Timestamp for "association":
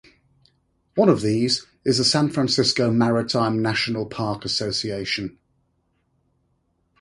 4.45-5.37